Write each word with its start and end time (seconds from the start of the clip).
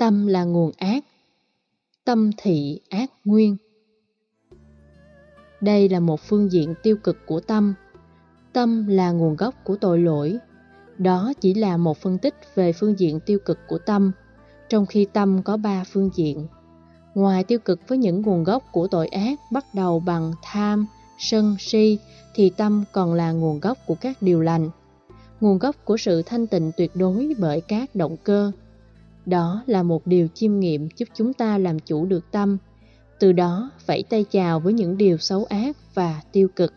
Tâm 0.00 0.26
là 0.26 0.44
nguồn 0.44 0.70
ác. 0.76 1.04
Tâm 2.04 2.30
thị 2.36 2.80
ác 2.88 3.10
nguyên. 3.24 3.56
Đây 5.60 5.88
là 5.88 6.00
một 6.00 6.20
phương 6.20 6.52
diện 6.52 6.74
tiêu 6.82 6.96
cực 6.96 7.16
của 7.26 7.40
tâm. 7.40 7.74
Tâm 8.52 8.86
là 8.86 9.10
nguồn 9.10 9.36
gốc 9.36 9.54
của 9.64 9.76
tội 9.76 9.98
lỗi. 9.98 10.38
Đó 10.98 11.32
chỉ 11.40 11.54
là 11.54 11.76
một 11.76 11.98
phân 11.98 12.18
tích 12.18 12.34
về 12.54 12.72
phương 12.72 12.98
diện 12.98 13.20
tiêu 13.20 13.38
cực 13.44 13.58
của 13.68 13.78
tâm, 13.78 14.12
trong 14.68 14.86
khi 14.86 15.06
tâm 15.12 15.42
có 15.42 15.56
ba 15.56 15.84
phương 15.84 16.10
diện. 16.14 16.46
Ngoài 17.14 17.44
tiêu 17.44 17.58
cực 17.58 17.88
với 17.88 17.98
những 17.98 18.22
nguồn 18.22 18.44
gốc 18.44 18.64
của 18.72 18.86
tội 18.86 19.08
ác 19.08 19.38
bắt 19.52 19.64
đầu 19.74 20.00
bằng 20.00 20.32
tham, 20.42 20.86
sân, 21.18 21.56
si, 21.58 21.98
thì 22.34 22.50
tâm 22.50 22.84
còn 22.92 23.14
là 23.14 23.32
nguồn 23.32 23.60
gốc 23.60 23.78
của 23.86 23.94
các 23.94 24.22
điều 24.22 24.40
lành, 24.40 24.70
nguồn 25.40 25.58
gốc 25.58 25.76
của 25.84 25.96
sự 25.96 26.22
thanh 26.22 26.46
tịnh 26.46 26.72
tuyệt 26.76 26.90
đối 26.94 27.34
bởi 27.38 27.60
các 27.60 27.94
động 27.94 28.16
cơ. 28.24 28.52
Đó 29.30 29.62
là 29.66 29.82
một 29.82 30.06
điều 30.06 30.28
chiêm 30.34 30.58
nghiệm 30.58 30.88
giúp 30.96 31.08
chúng 31.14 31.32
ta 31.32 31.58
làm 31.58 31.78
chủ 31.78 32.06
được 32.06 32.30
tâm, 32.30 32.58
từ 33.18 33.32
đó 33.32 33.70
vẫy 33.86 34.04
tay 34.10 34.24
chào 34.30 34.60
với 34.60 34.72
những 34.72 34.96
điều 34.96 35.18
xấu 35.18 35.44
ác 35.44 35.76
và 35.94 36.20
tiêu 36.32 36.48
cực. 36.56 36.72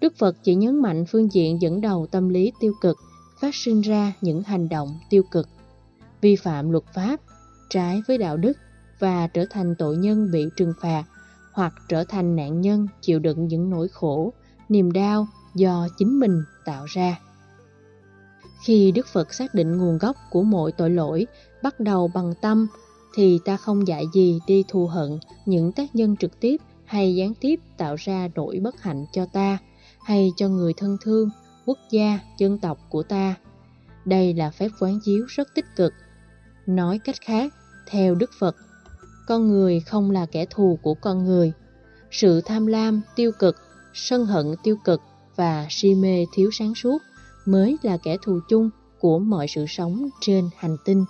Đức 0.00 0.16
Phật 0.18 0.36
chỉ 0.42 0.54
nhấn 0.54 0.82
mạnh 0.82 1.04
phương 1.08 1.32
diện 1.32 1.62
dẫn 1.62 1.80
đầu 1.80 2.06
tâm 2.06 2.28
lý 2.28 2.52
tiêu 2.60 2.72
cực, 2.80 2.96
phát 3.40 3.54
sinh 3.54 3.80
ra 3.80 4.12
những 4.20 4.42
hành 4.42 4.68
động 4.68 4.98
tiêu 5.10 5.22
cực, 5.30 5.48
vi 6.20 6.36
phạm 6.36 6.70
luật 6.70 6.84
pháp, 6.94 7.20
trái 7.70 8.02
với 8.08 8.18
đạo 8.18 8.36
đức 8.36 8.52
và 8.98 9.26
trở 9.26 9.44
thành 9.50 9.74
tội 9.78 9.96
nhân 9.96 10.30
bị 10.32 10.44
trừng 10.56 10.72
phạt 10.80 11.04
hoặc 11.52 11.74
trở 11.88 12.04
thành 12.04 12.36
nạn 12.36 12.60
nhân 12.60 12.86
chịu 13.00 13.18
đựng 13.18 13.48
những 13.48 13.70
nỗi 13.70 13.88
khổ, 13.88 14.32
niềm 14.68 14.92
đau 14.92 15.28
do 15.54 15.88
chính 15.98 16.20
mình 16.20 16.42
tạo 16.64 16.84
ra. 16.88 17.18
Khi 18.64 18.92
Đức 18.92 19.06
Phật 19.06 19.34
xác 19.34 19.54
định 19.54 19.78
nguồn 19.78 19.98
gốc 19.98 20.16
của 20.30 20.42
mọi 20.42 20.72
tội 20.72 20.90
lỗi 20.90 21.26
bắt 21.62 21.80
đầu 21.80 22.08
bằng 22.14 22.34
tâm, 22.40 22.66
thì 23.14 23.38
ta 23.44 23.56
không 23.56 23.88
dạy 23.88 24.04
gì 24.14 24.38
đi 24.46 24.64
thù 24.68 24.86
hận 24.86 25.18
những 25.46 25.72
tác 25.72 25.94
nhân 25.94 26.16
trực 26.16 26.40
tiếp 26.40 26.56
hay 26.84 27.14
gián 27.14 27.34
tiếp 27.34 27.60
tạo 27.76 27.96
ra 27.98 28.28
nỗi 28.34 28.60
bất 28.62 28.82
hạnh 28.82 29.04
cho 29.12 29.26
ta 29.26 29.58
hay 30.04 30.32
cho 30.36 30.48
người 30.48 30.72
thân 30.76 30.96
thương, 31.00 31.30
quốc 31.66 31.78
gia, 31.90 32.18
dân 32.38 32.58
tộc 32.58 32.78
của 32.88 33.02
ta. 33.02 33.34
Đây 34.04 34.34
là 34.34 34.50
phép 34.50 34.68
quán 34.80 34.98
chiếu 35.04 35.24
rất 35.28 35.48
tích 35.54 35.66
cực. 35.76 35.92
Nói 36.66 36.98
cách 36.98 37.16
khác, 37.20 37.54
theo 37.86 38.14
Đức 38.14 38.30
Phật, 38.38 38.56
con 39.26 39.48
người 39.48 39.80
không 39.80 40.10
là 40.10 40.26
kẻ 40.26 40.46
thù 40.50 40.78
của 40.82 40.94
con 40.94 41.24
người. 41.24 41.52
Sự 42.10 42.40
tham 42.40 42.66
lam 42.66 43.00
tiêu 43.16 43.32
cực, 43.38 43.56
sân 43.94 44.26
hận 44.26 44.54
tiêu 44.62 44.76
cực 44.84 45.00
và 45.36 45.66
si 45.70 45.94
mê 45.94 46.26
thiếu 46.34 46.50
sáng 46.52 46.74
suốt 46.74 46.98
mới 47.48 47.76
là 47.82 47.96
kẻ 47.96 48.16
thù 48.22 48.40
chung 48.48 48.70
của 49.00 49.18
mọi 49.18 49.46
sự 49.48 49.64
sống 49.68 50.08
trên 50.20 50.50
hành 50.56 50.76
tinh. 50.84 51.04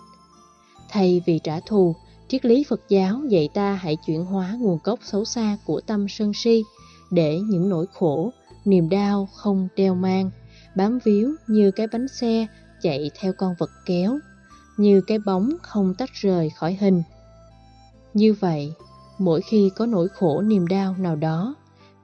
Thay 0.88 1.22
vì 1.26 1.40
trả 1.44 1.60
thù, 1.60 1.94
triết 2.28 2.44
lý 2.44 2.64
Phật 2.68 2.80
giáo 2.88 3.20
dạy 3.28 3.48
ta 3.54 3.74
hãy 3.74 3.96
chuyển 4.06 4.24
hóa 4.24 4.56
nguồn 4.58 4.78
gốc 4.84 4.98
xấu 5.02 5.24
xa 5.24 5.58
của 5.64 5.80
tâm 5.80 6.08
sân 6.08 6.32
si 6.34 6.64
để 7.10 7.40
những 7.40 7.68
nỗi 7.68 7.86
khổ, 7.92 8.32
niềm 8.64 8.88
đau 8.88 9.28
không 9.34 9.68
đeo 9.76 9.94
mang, 9.94 10.30
bám 10.76 10.98
víu 11.04 11.34
như 11.46 11.70
cái 11.70 11.86
bánh 11.86 12.08
xe 12.08 12.46
chạy 12.82 13.10
theo 13.20 13.32
con 13.38 13.54
vật 13.58 13.70
kéo, 13.86 14.18
như 14.76 15.00
cái 15.00 15.18
bóng 15.18 15.50
không 15.62 15.94
tách 15.94 16.10
rời 16.14 16.50
khỏi 16.50 16.76
hình. 16.80 17.02
Như 18.14 18.34
vậy, 18.40 18.72
mỗi 19.18 19.40
khi 19.40 19.70
có 19.76 19.86
nỗi 19.86 20.08
khổ 20.08 20.40
niềm 20.40 20.66
đau 20.66 20.94
nào 20.98 21.16
đó, 21.16 21.54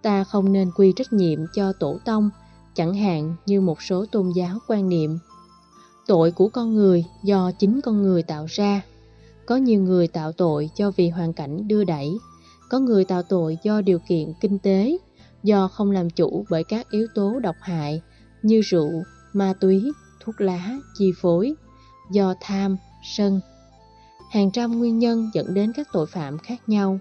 ta 0.03 0.25
không 0.25 0.53
nên 0.53 0.71
quy 0.77 0.93
trách 0.97 1.13
nhiệm 1.13 1.39
cho 1.55 1.73
tổ 1.73 1.99
tông, 2.05 2.31
chẳng 2.75 2.95
hạn 2.95 3.35
như 3.47 3.61
một 3.61 3.83
số 3.83 4.07
tôn 4.13 4.31
giáo 4.37 4.59
quan 4.69 4.89
niệm. 4.89 5.19
Tội 6.07 6.31
của 6.31 6.49
con 6.49 6.75
người 6.75 7.05
do 7.23 7.51
chính 7.59 7.81
con 7.81 8.03
người 8.03 8.23
tạo 8.23 8.47
ra. 8.49 8.83
Có 9.47 9.57
nhiều 9.57 9.81
người 9.81 10.09
tạo 10.09 10.33
tội 10.33 10.71
do 10.77 10.91
vì 10.97 11.09
hoàn 11.09 11.33
cảnh 11.33 11.69
đưa 11.69 11.85
đẩy, 11.85 12.19
có 12.71 12.79
người 12.79 13.05
tạo 13.05 13.23
tội 13.23 13.59
do 13.63 13.81
điều 13.81 13.99
kiện 13.99 14.33
kinh 14.41 14.59
tế, 14.59 14.99
do 15.43 15.69
không 15.69 15.91
làm 15.91 16.11
chủ 16.11 16.45
bởi 16.51 16.65
các 16.65 16.91
yếu 16.91 17.07
tố 17.15 17.41
độc 17.41 17.57
hại 17.61 18.03
như 18.43 18.61
rượu, 18.61 18.91
ma 19.33 19.53
túy, 19.61 19.93
thuốc 20.25 20.41
lá, 20.41 20.79
chi 20.99 21.13
phối, 21.21 21.55
do 22.13 22.35
tham, 22.41 22.77
sân, 23.17 23.41
hàng 24.31 24.51
trăm 24.51 24.79
nguyên 24.79 24.99
nhân 24.99 25.31
dẫn 25.35 25.55
đến 25.55 25.73
các 25.73 25.89
tội 25.93 26.07
phạm 26.07 26.39
khác 26.39 26.69
nhau. 26.69 26.99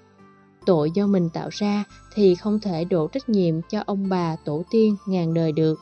Tội 0.66 0.91
do 0.91 1.07
mình 1.07 1.29
tạo 1.29 1.50
ra 1.51 1.84
thì 2.13 2.35
không 2.35 2.59
thể 2.59 2.85
đổ 2.85 3.07
trách 3.07 3.29
nhiệm 3.29 3.62
cho 3.62 3.84
ông 3.85 4.09
bà 4.09 4.35
tổ 4.35 4.63
tiên 4.72 4.96
ngàn 5.06 5.34
đời 5.34 5.51
được. 5.51 5.79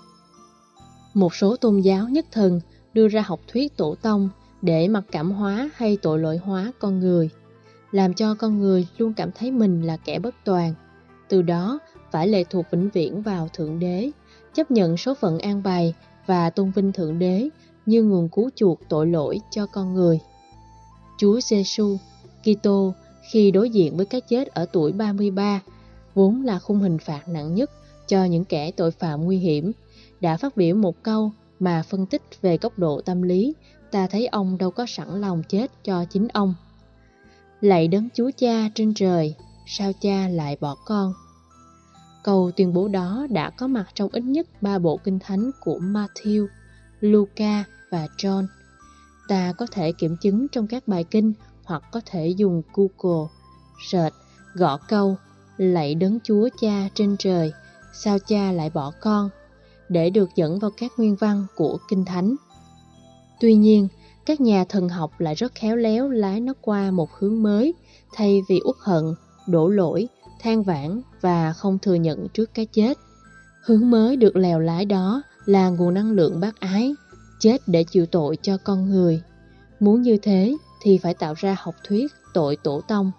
Một 1.13 1.35
số 1.35 1.55
tôn 1.55 1.79
giáo 1.79 2.09
nhất 2.09 2.25
thần 2.31 2.61
đưa 2.93 3.07
ra 3.07 3.21
học 3.21 3.39
thuyết 3.47 3.77
tổ 3.77 3.95
tông 4.01 4.29
để 4.61 4.87
mặc 4.87 5.03
cảm 5.11 5.31
hóa 5.31 5.69
hay 5.75 5.97
tội 6.01 6.19
lỗi 6.19 6.37
hóa 6.37 6.71
con 6.79 6.99
người, 6.99 7.29
làm 7.91 8.13
cho 8.13 8.35
con 8.35 8.59
người 8.59 8.87
luôn 8.97 9.13
cảm 9.13 9.31
thấy 9.31 9.51
mình 9.51 9.81
là 9.81 9.97
kẻ 9.97 10.19
bất 10.19 10.35
toàn. 10.45 10.73
Từ 11.29 11.41
đó 11.41 11.79
phải 12.11 12.27
lệ 12.27 12.43
thuộc 12.43 12.65
vĩnh 12.71 12.89
viễn 12.89 13.21
vào 13.21 13.47
Thượng 13.53 13.79
Đế, 13.79 14.11
chấp 14.53 14.71
nhận 14.71 14.97
số 14.97 15.13
phận 15.13 15.39
an 15.39 15.63
bài 15.63 15.93
và 16.25 16.49
tôn 16.49 16.71
vinh 16.71 16.91
Thượng 16.91 17.19
Đế 17.19 17.49
như 17.85 18.03
nguồn 18.03 18.29
cứu 18.29 18.49
chuộc 18.55 18.79
tội 18.89 19.07
lỗi 19.07 19.39
cho 19.51 19.65
con 19.65 19.93
người. 19.93 20.19
Chúa 21.17 21.39
Giêsu, 21.41 21.97
Kitô 22.43 22.93
khi 23.21 23.51
đối 23.51 23.69
diện 23.69 23.97
với 23.97 24.05
cái 24.05 24.21
chết 24.21 24.47
ở 24.47 24.65
tuổi 24.65 24.91
33, 24.91 25.61
vốn 26.13 26.45
là 26.45 26.59
khung 26.59 26.79
hình 26.79 26.97
phạt 26.97 27.27
nặng 27.27 27.55
nhất 27.55 27.71
cho 28.07 28.23
những 28.23 28.45
kẻ 28.45 28.71
tội 28.71 28.91
phạm 28.91 29.23
nguy 29.23 29.37
hiểm, 29.37 29.71
đã 30.21 30.37
phát 30.37 30.57
biểu 30.57 30.75
một 30.75 31.03
câu 31.03 31.31
mà 31.59 31.83
phân 31.83 32.05
tích 32.05 32.21
về 32.41 32.57
góc 32.57 32.79
độ 32.79 33.01
tâm 33.01 33.21
lý, 33.21 33.53
ta 33.91 34.07
thấy 34.07 34.27
ông 34.27 34.57
đâu 34.57 34.71
có 34.71 34.85
sẵn 34.87 35.21
lòng 35.21 35.43
chết 35.49 35.71
cho 35.83 36.05
chính 36.05 36.27
ông. 36.27 36.53
Lạy 37.61 37.87
đấng 37.87 38.09
Chúa 38.13 38.31
Cha 38.37 38.69
trên 38.75 38.93
trời, 38.93 39.35
sao 39.67 39.91
cha 40.01 40.27
lại 40.27 40.57
bỏ 40.59 40.75
con? 40.85 41.13
Câu 42.23 42.51
tuyên 42.57 42.73
bố 42.73 42.87
đó 42.87 43.27
đã 43.29 43.49
có 43.49 43.67
mặt 43.67 43.85
trong 43.93 44.09
ít 44.11 44.23
nhất 44.23 44.47
ba 44.61 44.79
bộ 44.79 44.97
kinh 44.97 45.19
thánh 45.19 45.51
của 45.59 45.79
Matthew, 45.79 46.47
Luca 46.99 47.63
và 47.91 48.07
John. 48.17 48.45
Ta 49.27 49.53
có 49.57 49.67
thể 49.71 49.91
kiểm 49.91 50.17
chứng 50.21 50.47
trong 50.47 50.67
các 50.67 50.87
bài 50.87 51.03
kinh 51.03 51.33
hoặc 51.63 51.83
có 51.91 52.01
thể 52.05 52.27
dùng 52.27 52.61
Google, 52.73 53.27
search, 53.91 54.15
gõ 54.53 54.77
câu 54.77 55.15
Lạy 55.57 55.95
đấng 55.95 56.19
Chúa 56.23 56.49
Cha 56.61 56.89
trên 56.95 57.15
trời, 57.19 57.53
sao 57.93 58.19
cha 58.19 58.51
lại 58.51 58.69
bỏ 58.69 58.91
con, 59.01 59.29
để 59.89 60.09
được 60.09 60.29
dẫn 60.35 60.59
vào 60.59 60.71
các 60.77 60.91
nguyên 60.97 61.15
văn 61.15 61.45
của 61.55 61.77
Kinh 61.89 62.05
Thánh. 62.05 62.35
Tuy 63.39 63.55
nhiên, 63.55 63.87
các 64.25 64.41
nhà 64.41 64.65
thần 64.69 64.89
học 64.89 65.11
lại 65.17 65.35
rất 65.35 65.55
khéo 65.55 65.75
léo 65.75 66.09
lái 66.09 66.39
nó 66.39 66.53
qua 66.61 66.91
một 66.91 67.09
hướng 67.17 67.43
mới, 67.43 67.73
thay 68.13 68.41
vì 68.49 68.59
uất 68.65 68.75
hận, 68.79 69.03
đổ 69.47 69.67
lỗi, 69.67 70.07
than 70.39 70.63
vãn 70.63 71.01
và 71.21 71.53
không 71.53 71.79
thừa 71.79 71.93
nhận 71.93 72.27
trước 72.33 72.53
cái 72.53 72.65
chết. 72.65 72.97
Hướng 73.65 73.91
mới 73.91 74.15
được 74.15 74.35
lèo 74.35 74.59
lái 74.59 74.85
đó 74.85 75.21
là 75.45 75.69
nguồn 75.69 75.93
năng 75.93 76.11
lượng 76.11 76.39
bác 76.39 76.59
ái, 76.59 76.95
chết 77.39 77.61
để 77.67 77.83
chịu 77.83 78.05
tội 78.05 78.37
cho 78.41 78.57
con 78.57 78.89
người. 78.89 79.21
Muốn 79.79 80.01
như 80.01 80.17
thế 80.17 80.57
thì 80.81 80.97
phải 80.97 81.13
tạo 81.13 81.33
ra 81.37 81.55
học 81.59 81.75
thuyết 81.87 82.11
tội 82.33 82.55
tổ 82.55 82.81
tông. 82.81 83.11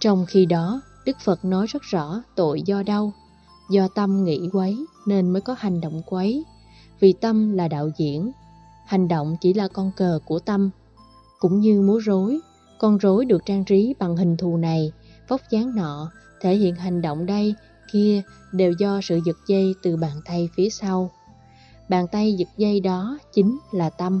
Trong 0.00 0.26
khi 0.28 0.46
đó, 0.46 0.80
Đức 1.06 1.16
Phật 1.24 1.44
nói 1.44 1.66
rất 1.66 1.82
rõ 1.82 2.22
tội 2.34 2.62
do 2.62 2.82
đâu. 2.82 3.12
Do 3.70 3.88
tâm 3.94 4.24
nghĩ 4.24 4.48
quấy 4.52 4.86
nên 5.06 5.30
mới 5.30 5.42
có 5.42 5.56
hành 5.58 5.80
động 5.80 6.02
quấy. 6.06 6.44
Vì 7.00 7.12
tâm 7.12 7.52
là 7.52 7.68
đạo 7.68 7.90
diễn, 7.96 8.32
hành 8.86 9.08
động 9.08 9.36
chỉ 9.40 9.54
là 9.54 9.68
con 9.68 9.90
cờ 9.96 10.18
của 10.24 10.38
tâm. 10.38 10.70
Cũng 11.38 11.60
như 11.60 11.80
múa 11.80 11.98
rối, 11.98 12.40
con 12.78 12.98
rối 12.98 13.24
được 13.24 13.42
trang 13.46 13.64
trí 13.64 13.94
bằng 13.98 14.16
hình 14.16 14.36
thù 14.36 14.56
này, 14.56 14.92
vóc 15.28 15.40
dáng 15.50 15.74
nọ, 15.76 16.10
thể 16.40 16.56
hiện 16.56 16.74
hành 16.74 17.02
động 17.02 17.26
đây, 17.26 17.54
kia 17.92 18.22
đều 18.52 18.72
do 18.78 19.00
sự 19.02 19.20
giật 19.24 19.36
dây 19.46 19.74
từ 19.82 19.96
bàn 19.96 20.20
tay 20.24 20.48
phía 20.56 20.70
sau. 20.70 21.10
Bàn 21.88 22.06
tay 22.12 22.32
giật 22.32 22.48
dây 22.56 22.80
đó 22.80 23.18
chính 23.32 23.58
là 23.72 23.90
tâm. 23.90 24.20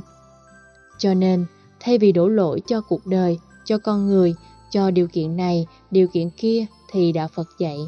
Cho 0.98 1.14
nên, 1.14 1.46
thay 1.84 1.98
vì 1.98 2.12
đổ 2.12 2.28
lỗi 2.28 2.62
cho 2.66 2.80
cuộc 2.80 3.06
đời, 3.06 3.38
cho 3.64 3.78
con 3.78 4.06
người, 4.06 4.34
cho 4.70 4.90
điều 4.90 5.06
kiện 5.08 5.36
này, 5.36 5.66
điều 5.90 6.08
kiện 6.08 6.30
kia, 6.30 6.66
thì 6.92 7.12
Đạo 7.12 7.28
Phật 7.34 7.48
dạy, 7.58 7.78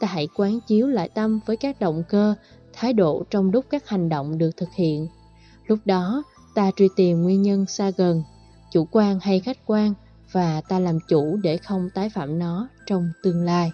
ta 0.00 0.06
hãy 0.06 0.28
quán 0.34 0.60
chiếu 0.66 0.86
lại 0.86 1.08
tâm 1.08 1.40
với 1.46 1.56
các 1.56 1.80
động 1.80 2.02
cơ, 2.08 2.34
thái 2.72 2.92
độ 2.92 3.24
trong 3.30 3.50
lúc 3.50 3.64
các 3.70 3.88
hành 3.88 4.08
động 4.08 4.38
được 4.38 4.50
thực 4.56 4.68
hiện. 4.74 5.08
Lúc 5.66 5.78
đó, 5.84 6.22
ta 6.54 6.70
truy 6.76 6.88
tìm 6.96 7.22
nguyên 7.22 7.42
nhân 7.42 7.66
xa 7.66 7.90
gần, 7.96 8.22
chủ 8.72 8.88
quan 8.90 9.20
hay 9.20 9.40
khách 9.40 9.58
quan, 9.66 9.94
và 10.32 10.60
ta 10.60 10.78
làm 10.78 10.98
chủ 11.08 11.36
để 11.42 11.56
không 11.56 11.88
tái 11.94 12.10
phạm 12.10 12.38
nó 12.38 12.68
trong 12.86 13.08
tương 13.22 13.44
lai. 13.44 13.70